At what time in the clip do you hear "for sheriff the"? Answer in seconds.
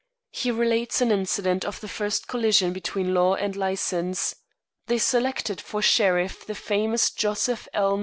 5.61-6.55